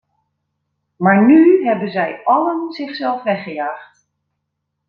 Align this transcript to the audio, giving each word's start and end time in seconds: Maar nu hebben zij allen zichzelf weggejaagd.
Maar 0.95 1.25
nu 1.25 1.65
hebben 1.65 1.91
zij 1.91 2.21
allen 2.23 2.71
zichzelf 2.71 3.23
weggejaagd. 3.23 4.07